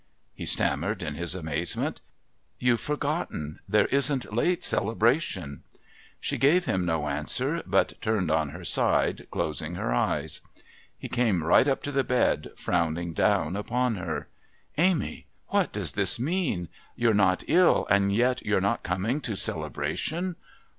[0.33, 2.01] he stammered in his amazement.
[2.57, 3.59] "You've forgotten.
[3.69, 5.61] There isn't late Celebration."
[6.19, 10.41] She gave him no answer, but turned on her side, closing her eyes.
[10.97, 14.27] He came right up to the bed, frowning down upon her.
[14.75, 16.69] "Amy what does this mean?
[16.95, 20.35] You're not ill, and yet you're not coming to Celebration?